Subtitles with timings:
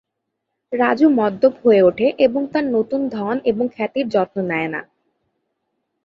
[0.73, 4.81] রাজু মদ্যপ হয়ে ওঠে, এবং তার নতুন ধন এবং খ্যাতির যত্ন নেয় না।